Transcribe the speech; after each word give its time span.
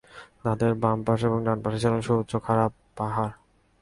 তাদের 0.43 0.71
বাম 0.81 0.97
পাশে 1.07 1.27
ও 1.35 1.37
ডান 1.45 1.57
পাশে 1.63 1.79
ছিল 1.83 1.93
সুউচ্চ 2.07 2.31
খাড়া 2.45 2.65
পাহাড়। 2.97 3.33